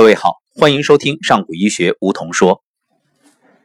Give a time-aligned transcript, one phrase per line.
[0.00, 2.62] 各位好，欢迎收听上古医学梧桐说。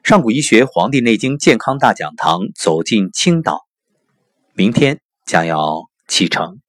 [0.03, 3.61] 上古医学《黄帝内经健康大讲堂》走进青岛，
[4.53, 6.59] 明天将要启程。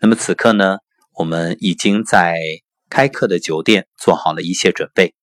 [0.00, 0.80] 那么此刻呢，
[1.14, 2.36] 我们已经在
[2.90, 5.14] 开课的酒店做好了一切准备。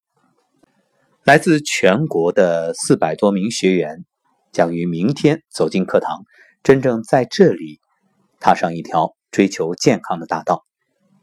[1.23, 4.05] 来自全国的四百多名学员
[4.51, 6.23] 将于明天走进课堂，
[6.63, 7.79] 真正在这里
[8.39, 10.65] 踏上一条追求健康的大道。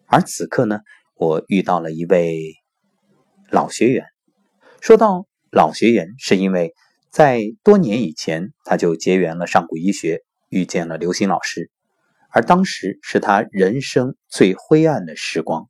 [0.07, 0.79] 而此刻呢？
[1.17, 2.55] 我遇到了一位
[3.51, 4.07] 老学员。
[4.81, 6.75] 说到老学员，是因为
[7.09, 11.71] 在多年以前他就结缘了上古医学，遇见了刘星老师，
[12.31, 15.69] 而当时是他人生最灰暗的时光，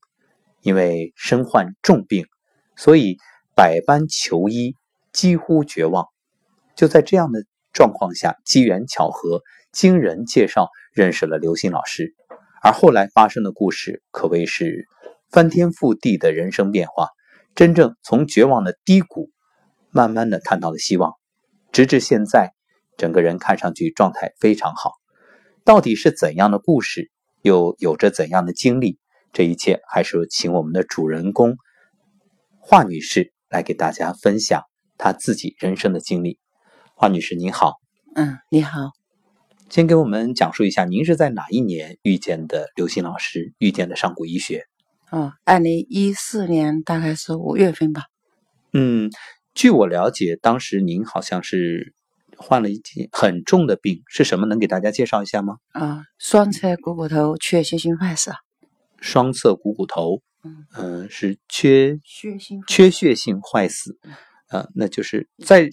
[0.63, 2.27] 因为身患重病，
[2.75, 3.19] 所以
[3.55, 4.75] 百般求医，
[5.13, 6.07] 几乎绝望。
[6.75, 9.43] 就在这样的状况下，机缘巧合，
[9.73, 12.15] 经人介绍认识了刘星老师，
[12.63, 14.89] 而后来发生的故事可谓是。
[15.35, 17.09] 翻天覆地的人生变化，
[17.57, 19.33] 真正从绝望的低谷，
[19.91, 21.15] 慢慢的看到了希望，
[21.73, 22.53] 直至现在，
[22.97, 24.93] 整个人看上去状态非常好。
[25.65, 27.11] 到底是怎样的故事，
[27.43, 29.01] 又有着怎样的经历？
[29.33, 31.57] 这一切还是请我们的主人公
[32.61, 34.63] 华女士来给大家分享
[34.99, 36.39] 她自己人生的经历。
[36.95, 37.73] 华女士您好，
[38.15, 38.93] 嗯，你好，
[39.69, 44.67] 先给我们讲述一下，您是在哪一年遇见的刘星老师，遇见的上古医学？
[45.15, 48.03] 哦，二零一四年大概是五月份吧。
[48.73, 49.13] 嗯，
[49.55, 51.95] 据我了解，当时您好像是
[52.37, 54.47] 患了一件很重的病，是什么？
[54.47, 55.59] 能给大家介绍一下吗？
[55.71, 58.33] 啊，双侧股骨头缺血性坏死。
[58.99, 60.21] 双侧股骨头，
[60.77, 63.97] 嗯，是缺血性缺血性坏死。
[64.49, 65.71] 啊，那就是在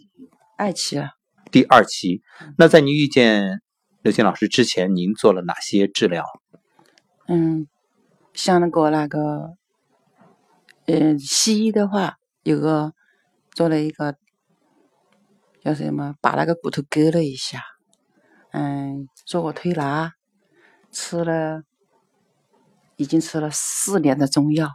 [0.56, 1.10] 二期了。
[1.50, 2.22] 第二期。
[2.60, 3.60] 那在您遇见
[4.04, 6.24] 刘星老师之前，您做了哪些治疗？
[7.28, 7.68] 嗯。
[8.34, 9.58] 像那个那个，
[10.86, 12.94] 嗯，西医的话，有个
[13.54, 14.16] 做了一个
[15.62, 17.62] 叫什么，把那个骨头割了一下，
[18.52, 20.14] 嗯，做过推拿，
[20.92, 21.64] 吃了，
[22.96, 24.72] 已经吃了四年的中药。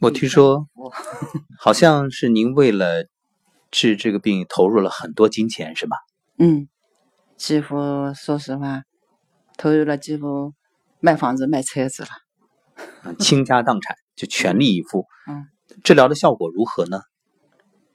[0.00, 0.68] 我听说，
[1.58, 3.06] 好像是您为了
[3.70, 5.96] 治这个病投入了很多金钱，是吧？
[6.38, 6.68] 嗯，
[7.38, 8.82] 几乎说实话，
[9.56, 10.52] 投入了几乎。
[11.00, 15.06] 卖房子卖车子了，倾家荡产就全力以赴。
[15.28, 15.46] 嗯，
[15.84, 17.02] 治疗的效果如何呢？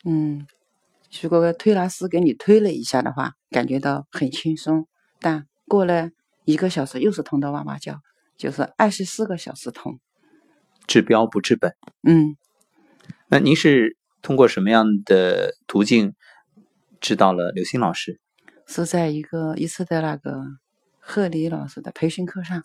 [0.05, 0.45] 嗯，
[1.21, 4.87] 如果推拿师给你推了一下的话，感觉到很轻松，
[5.19, 6.09] 但过了
[6.45, 7.99] 一个小时又是痛得哇哇叫，
[8.37, 9.99] 就是二十四个小时痛。
[10.87, 11.75] 治标不治本。
[12.03, 12.35] 嗯，
[13.27, 16.13] 那您是通过什么样的途径
[16.99, 18.19] 知道了刘星老师？
[18.67, 20.43] 是在一个一次的那个
[20.99, 22.61] 贺礼老师的培训课上。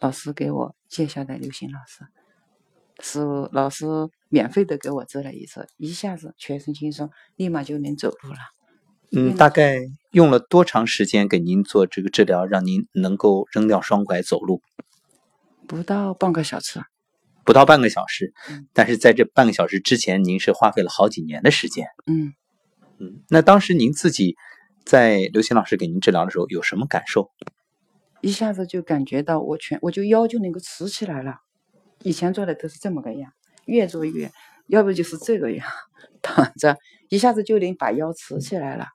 [0.00, 2.06] 老师给我介绍的刘星老师，
[3.00, 3.86] 是老师
[4.28, 8.38] 免费的给我治了一次，一下子全身轻松，立马就能走路了。
[9.12, 9.78] 嗯，大概
[10.10, 14.60] 用了多长时间给您做这个治疗，让您能够扔掉双拐走路？
[15.66, 16.82] 不到半个小时。
[17.46, 18.32] 不到半个小时，
[18.72, 21.86] 但是在这半个小时之前，您是花费了好几年的时间。
[22.06, 22.32] 嗯
[22.98, 24.34] 嗯，那当时您自己
[24.86, 27.30] 在刘星老师给您治疗的时候有什么感受？
[28.24, 31.40] 一下子就感觉到我全，我就腰就能够直起来了。
[32.02, 33.34] 以前做的都是这么个样，
[33.66, 34.32] 越做越，
[34.66, 35.68] 要不就是这个样，
[36.22, 36.78] 躺着
[37.10, 38.86] 一下子就能把腰直起来了。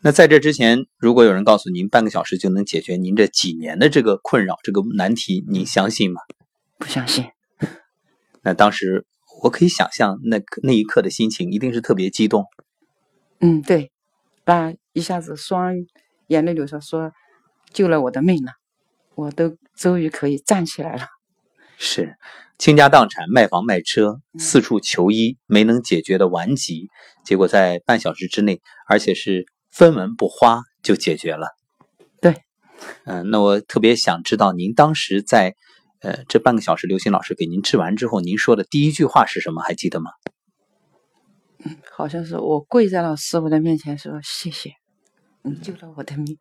[0.00, 6.20] 那在这之前，如果有人告诉您半个小时就能解决您这几年的这个困扰、这个难题，您相信吗？
[6.76, 7.24] 不相信。
[8.42, 9.06] 那当时
[9.44, 12.46] 我可以想象，那那一刻的心情一定是特别激动。
[13.38, 13.92] 嗯，对，
[14.42, 15.76] 把一下子双
[16.26, 17.12] 眼泪流下，说。
[17.76, 18.52] 救了我的命了，
[19.14, 21.08] 我都终于可以站起来了。
[21.76, 22.16] 是
[22.56, 26.88] 倾家荡产、卖房卖车、四处求医，没能解决的顽疾，
[27.22, 31.48] 结果在半小时之内，而且是分文不花就解决了。
[32.22, 32.44] 对，
[33.04, 35.54] 嗯，那我特别想知道，您当时在
[36.00, 39.60] 呃这半个小时，刘星老师给您治完之后，您说的第一句话是什么？
[39.60, 40.12] 还记得吗？
[41.58, 44.70] 嗯，好像是我跪在了师傅的面前说：“谢谢，
[45.42, 46.38] 你救了我的命。”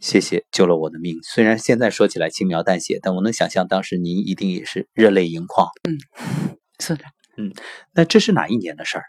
[0.00, 1.18] 谢谢，救了我的命。
[1.22, 5.68] 虽然现在说起来轻描淡写，但我能想象当时您一定也是热泪盈眶。
[5.88, 5.98] 嗯，
[6.78, 7.04] 是的。
[7.36, 7.52] 嗯，
[7.92, 9.04] 那这是哪一年的事儿？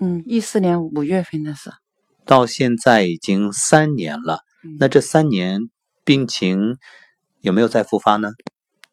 [0.00, 1.70] 嗯，一四年五月份的事。
[2.24, 4.40] 到现在已经三年了。
[4.78, 5.60] 那这三年
[6.04, 6.76] 病情
[7.40, 8.32] 有没有再复发呢？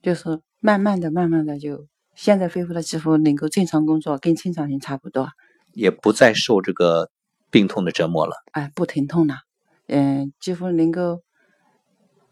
[0.01, 5.29] 就是慢慢的、慢慢的，就现在恢复了，几乎能够正常工作，跟正常人差不多。
[5.73, 7.09] 也不再受这个
[7.49, 8.35] 病痛的折磨了。
[8.51, 9.39] 哎，不疼痛了。
[9.87, 11.21] 嗯，几乎能够，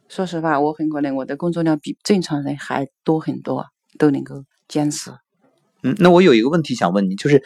[0.08, 3.68] 说实话，我很可能我的工作量比正常人还多很多，
[3.98, 5.12] 都能够坚持。
[5.84, 7.44] 嗯，那我有一个问题想问你，就是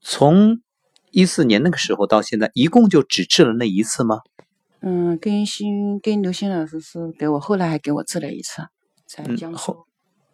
[0.00, 0.60] 从
[1.10, 4.20] 一四年那个时候到现在，一共就只治了那一次吗？
[4.80, 8.62] 嗯，跟新跟刘星老师是给我，后来还给我治了一次，
[9.06, 9.84] 在江苏。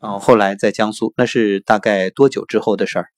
[0.00, 3.08] 哦，后来在江苏，那是大概多久之后的事儿？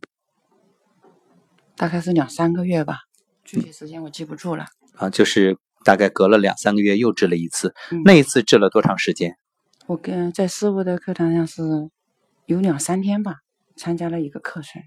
[1.76, 3.00] 大概是两三个月吧，
[3.44, 4.66] 具体时间我记不住了。
[4.94, 5.58] 啊，就是
[5.88, 7.72] 大概隔了两三个月又治了一次，
[8.04, 9.38] 那一次治了多长时间？
[9.86, 11.62] 我跟在师傅的课堂上是
[12.44, 13.36] 有两三天吧，
[13.74, 14.82] 参加了一个课程。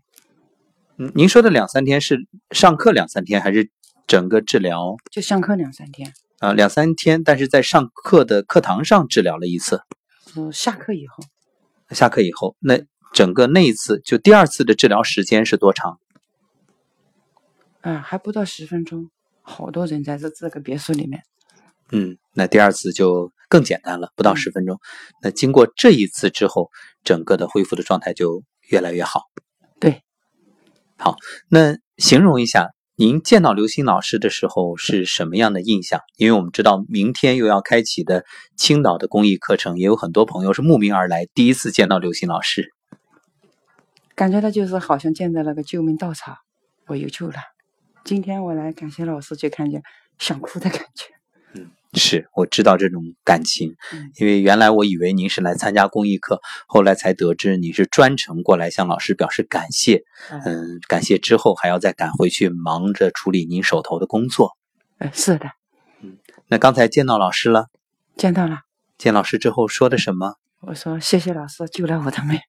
[0.98, 3.72] 嗯，您说的两三天是上课两三天，还是
[4.06, 4.96] 整个治疗？
[5.10, 6.14] 就上课两三天。
[6.38, 9.82] 啊，两三天，但是在上课的课堂上治疗了一次。
[10.36, 11.24] 嗯下课以后。
[11.90, 12.80] 下课以后，那
[13.12, 15.98] 整个那一次就第二次的治疗时间是多长？
[17.82, 19.10] 啊，还不到十分钟，
[19.42, 21.24] 好多人在这这个别墅里面。
[21.92, 24.80] 嗯，那第二次就更简单了，不到十分钟。
[25.22, 26.70] 那经过这一次之后，
[27.04, 29.24] 整个的恢复的状态就越来越好。
[29.78, 30.02] 对，
[30.98, 31.18] 好，
[31.50, 36.00] 那形容一下您见到刘星老师的时候是什么样的印象？
[36.16, 38.24] 因为我们知道明天又要开启的
[38.56, 42.72] 青岛的公益课程，也有很多朋友是慕名而来，第一次见到刘星老师，
[44.16, 46.38] 感觉到就是好像见到了个救命稻草，
[46.88, 47.36] 我有救了。
[48.04, 49.84] 今天我来感谢老师，就看见
[50.18, 51.06] 想哭的感觉。
[51.54, 53.76] 嗯，是我知道这种感情，
[54.18, 60.04] 因为原来我以为您是来参加公益课，后来才得知你是专程过来向老师表示感谢。
[60.46, 64.58] 嗯，感谢之后还要再赶回去忙着处理您手头的工作。
[64.98, 65.52] 呃，是的。
[66.02, 67.68] 嗯，那刚才见到老师了？
[68.18, 68.62] 见到了。
[68.98, 70.36] 见老师之后说的什么？
[70.62, 72.40] 我说谢谢老师救了我的命。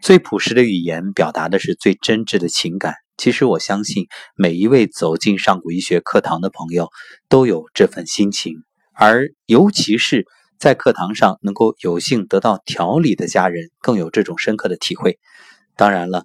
[0.00, 2.94] 最朴实的语言表达的是最真挚的情感。
[3.16, 6.90] 其实我相信，每一位走进上古医学课堂的朋友
[7.28, 10.26] 都有这份心情，而尤其是
[10.58, 15.20] 在课堂上能够有幸得到调理的家人，更有这种深刻的体会。
[15.76, 16.24] 当然了，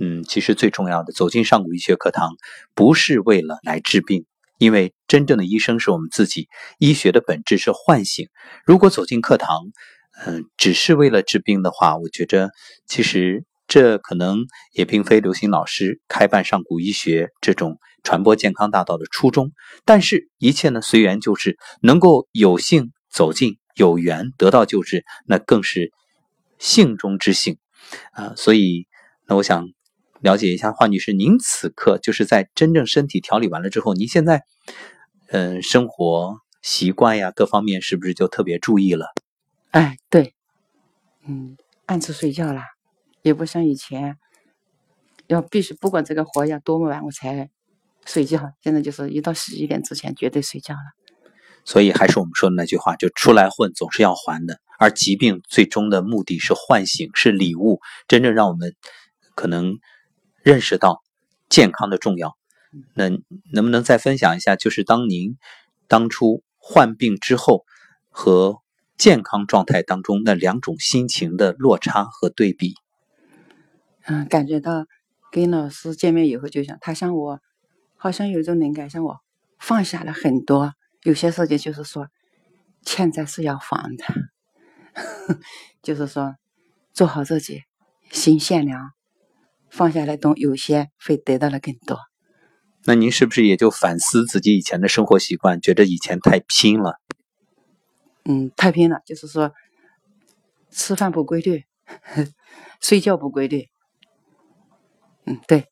[0.00, 2.30] 嗯，其实最重要的，走进上古医学课堂
[2.74, 4.24] 不是为了来治病，
[4.56, 6.48] 因为真正的医生是我们自己。
[6.78, 8.28] 医学的本质是唤醒。
[8.64, 9.60] 如果走进课堂，
[10.24, 12.50] 嗯，只是为了治病的话，我觉着
[12.86, 13.44] 其实。
[13.72, 14.40] 这可能
[14.74, 19.50] 也并非刘星老师开办上古医学这种传播健康大道的初衷，
[19.86, 25.90] 但是，一切呢随缘就是，能够有幸走进，有缘得到救治，那更是
[26.58, 27.56] 幸中之幸
[28.12, 28.34] 啊！
[28.36, 28.86] 所以，
[29.26, 29.66] 那我想
[30.20, 34.42] 了解一下，华女士，您此刻就是在真正身体调理完了之后，您现在，
[35.28, 39.06] 嗯，生活习惯呀，各方面是不是就特别注意了？
[39.70, 40.34] 哎，对，
[41.26, 42.66] 嗯，按时睡觉啦。
[43.22, 44.18] 也不像以前，
[45.26, 47.50] 要必须不管这个活要多么晚我才
[48.04, 50.80] 睡觉，现在就是一到十一点之前绝对睡觉了。
[51.64, 54.60] 所以还是我们说的那句话，就出来混总是要还的。
[54.78, 58.74] 而疾病最终的目的是唤醒，是礼物，真正让我们
[59.36, 59.78] 可能
[60.42, 61.02] 认识到
[61.48, 62.36] 健康的重要。
[62.94, 63.08] 那
[63.52, 65.36] 能不能再分享一下，就是当您
[65.86, 67.64] 当初患病之后
[68.10, 68.56] 和
[68.98, 72.74] 健康状态当中那两种心情的落差和对比？
[74.06, 74.86] 嗯，感觉到
[75.30, 77.40] 跟老师见面以后，就像他像我，
[77.96, 79.20] 好像有一种灵感，像我
[79.58, 80.74] 放下了很多。
[81.02, 82.08] 有些事情就是说，
[82.82, 84.04] 欠债是要还的，
[85.82, 86.36] 就是说
[86.92, 87.62] 做好自己，
[88.10, 88.92] 心善良，
[89.70, 91.98] 放下来东有些会得到了更多。
[92.84, 97.00] 那您是不是也就反思自己以前的生活习惯，觉得以前太拼了？
[98.24, 99.52] 嗯，太拼了，就是说
[100.70, 101.64] 吃饭不规律，
[102.80, 103.71] 睡觉不规律。
[105.24, 105.66] 嗯，对，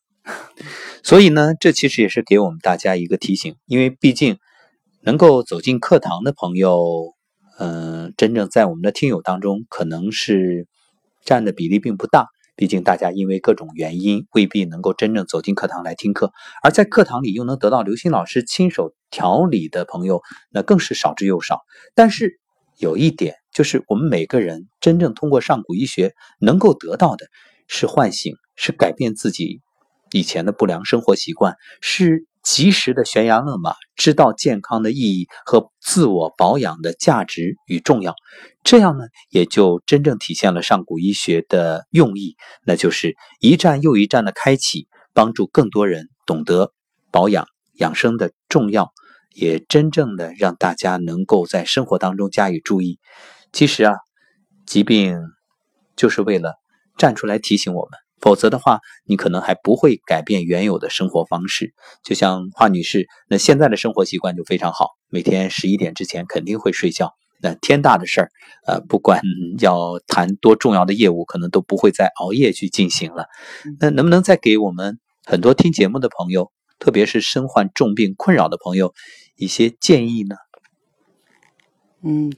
[1.02, 4.38] 所以呢，这其实也是给我们大家一个提醒，因为毕竟
[5.02, 7.14] 能够走进课堂的朋友，
[7.58, 10.68] 嗯，真正在我们的听友当中，可能是
[11.24, 12.28] 占的比例并不大。
[12.54, 16.30] 毕竟大家因为各种原因，未必能够真正走进课堂来听课，
[16.62, 21.60] 而在课堂里又能得到刘星老师亲手调理的朋友，那更是少之又少。
[21.94, 22.38] 但是
[22.76, 27.26] 有一点，就是我们每个人真正通过上古医学能够得到的
[27.70, 28.34] 是唤醒。
[28.62, 29.62] 是改变自己
[30.12, 38.14] 以前的不良生活习惯，是及时的悬崖勒马，知道健康的意义和自我保养的价值与重要。
[38.62, 42.36] 这样呢，也就真正体现了上古医学的用意，
[42.66, 46.74] 那就是一站又一站的开启，帮助更多人懂得
[47.10, 47.46] 保养
[47.76, 48.92] 养生的重要，
[49.32, 52.98] 也真正的让大家能够在生活当中加以注意。
[53.54, 53.94] 其实啊，
[54.66, 55.18] 疾病
[55.96, 56.59] 就是为了
[57.00, 57.98] 站出来提醒我们。
[58.20, 61.72] 否则的话，你可能还不会改变原有的生活方式。
[62.04, 68.28] 就像华女士，那现在的生活习惯就非常好，每天十一点之前肯定会睡觉，那天大的事儿，
[68.66, 69.22] 呃，不管
[69.58, 73.24] 要谈多重要的业务，可能都不会再熬夜去进行了。
[73.80, 78.92] 那能不能再给我们很多听节目的朋友，特别是身患重病困扰的朋友
[79.34, 80.36] 一些建议呢？
[82.02, 82.30] 嗯，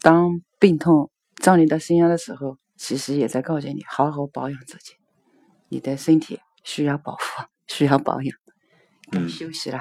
[0.00, 4.94] 当病痛降临到身上的时候，其实也在告诫你好好保养自己。
[5.68, 7.18] 你的身体需要保护，
[7.68, 8.36] 需要保养，
[9.10, 9.80] 该休息了。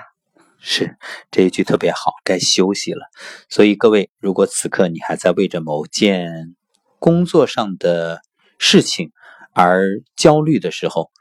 [0.60, 0.98] 是
[1.30, 3.06] 这一句特别好，该休息了。
[3.48, 6.56] 所以各位，如果此刻你还在为着某件
[6.98, 8.22] 工作上的
[8.58, 9.12] 事情
[9.54, 9.86] 而
[10.16, 11.12] 焦虑的时候，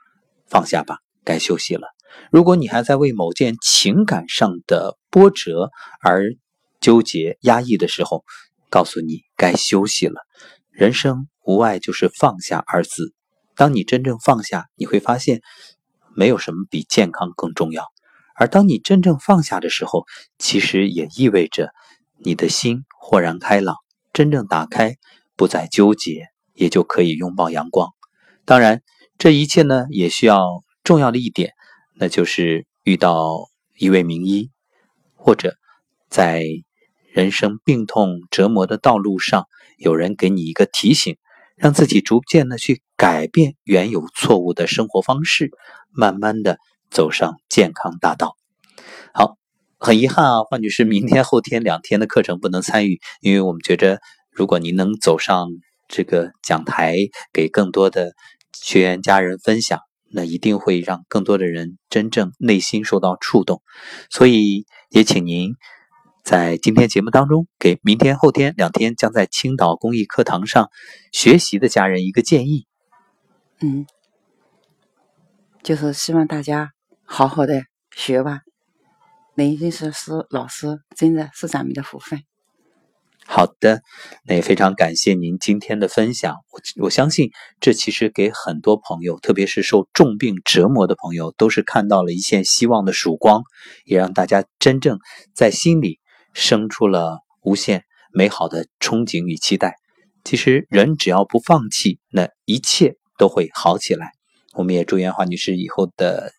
[0.46, 1.88] 放下吧，该休息了。
[2.32, 6.34] 如果你还在为某件情感上的波折而
[6.80, 8.24] 纠结压抑的时候，
[8.70, 10.22] 告诉你该休息了。
[10.70, 13.14] 人生无外就是放下二字。
[13.54, 15.40] 当你真正放下，你会发现，
[16.14, 17.86] 没有什么比健康更重要。
[18.34, 20.04] 而当你真正放下的时候，
[20.38, 21.70] 其实也意味着
[22.18, 23.76] 你的心豁然开朗，
[24.12, 24.96] 真正打开，
[25.36, 27.88] 不再纠结，也就可以拥抱阳光。
[28.44, 28.82] 当然，
[29.16, 31.52] 这一切呢，也需要重要的一点，
[31.94, 33.48] 那就是遇到
[33.78, 34.50] 一位名医，
[35.14, 35.56] 或者
[36.10, 36.44] 在
[37.10, 39.46] 人生病痛折磨的道路上，
[39.78, 41.16] 有人给你一个提醒，
[41.56, 45.50] 让自己逐渐的去改变原有错误的生活方式，
[45.90, 46.58] 慢慢的。
[46.88, 48.36] 走上健康大道。
[49.12, 49.36] 好，
[49.76, 53.98] 很遗憾啊，范女士，明天、后天两天的课程不能参与，因为我们觉着，
[54.30, 55.48] 如果您能走上
[55.88, 56.96] 这个讲台，
[57.32, 58.12] 给更多的
[58.52, 63.60] 学员家人分享，那一定会让更多的人真正内心受到触动。
[64.08, 65.54] 所以，也请您
[66.26, 70.70] 在今天节目当中，给明天、后天两天将在青岛公益课堂上
[71.12, 72.66] 学习的家人一个建议。
[73.60, 73.86] 嗯，
[75.62, 76.72] 就是希望大家。
[77.04, 77.62] 好好的
[77.94, 78.40] 学吧，
[79.36, 82.24] 能认识是老师，真的是咱们的福分。
[83.24, 83.82] 好的，
[84.24, 86.34] 那也非常感谢您今天的分享。
[86.50, 87.30] 我我相信，
[87.60, 93.44] 这其实给很多朋友，特别是受重病折磨的朋友，都是看到了一线希望的曙光，
[93.84, 94.98] 也让大家真正
[95.32, 96.00] 在心里
[96.36, 99.76] 生出了无限美好的憧憬与期待。
[100.22, 104.12] 其实，人只要不放弃，那一切都会好起来。
[104.52, 106.32] 我们也祝愿华女士以后的。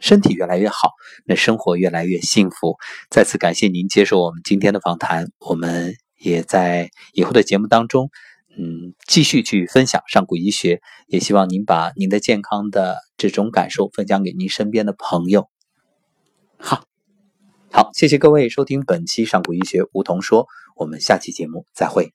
[0.00, 0.90] 身体越来越好，
[1.24, 2.76] 那生活越来越幸福。
[3.08, 8.10] 再次感谢您接受我们今天的访谈，我们也在以后的节目当中，
[8.58, 10.82] 嗯，继续去分享上古医学。
[11.06, 15.48] 也希望您把您的健康的这种感受分享给您身边的朋友。
[16.58, 16.84] 好，
[17.76, 22.12] 好，谢谢各位收听本期上古医学梧桐说，我们下期节目再会。